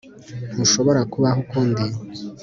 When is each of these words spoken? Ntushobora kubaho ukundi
Ntushobora 0.53 0.99
kubaho 1.11 1.37
ukundi 1.43 1.83